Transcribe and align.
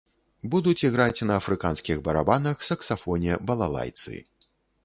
Будуць 0.53 0.81
іграць 0.87 1.25
на 1.31 1.37
афрыканскіх 1.41 2.01
барабанах, 2.07 2.57
саксафоне, 2.71 3.39
балалайцы. 3.51 4.15